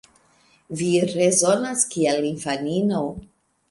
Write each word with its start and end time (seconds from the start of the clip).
Vi 0.79 0.87
rezonas 1.13 1.87
kiel 1.95 2.29
infanino. 2.35 3.09